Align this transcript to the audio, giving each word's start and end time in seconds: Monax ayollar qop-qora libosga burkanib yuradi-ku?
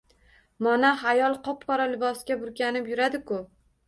Monax 0.67 1.03
ayollar 1.11 1.37
qop-qora 1.47 1.85
libosga 1.91 2.39
burkanib 2.45 2.89
yuradi-ku? 2.93 3.39